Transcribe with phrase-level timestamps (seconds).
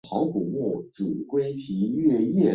[0.07, 0.25] 汉
[0.93, 2.49] 字部件。